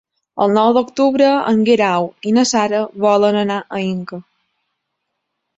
El 0.43 0.53
nou 0.53 0.69
d'octubre 0.77 1.27
en 1.51 1.61
Guerau 1.67 2.09
i 2.31 2.35
na 2.39 2.45
Sara 2.53 2.81
volen 3.07 3.39
anar 3.43 3.59
a 3.61 3.83
Inca. 3.91 4.23